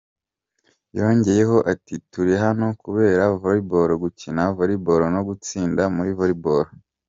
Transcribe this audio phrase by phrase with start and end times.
[0.97, 6.65] Yongeyeho ati “Turi hano kubera Volleyball, gukina Volleyball no gutsinda muri Volleyball.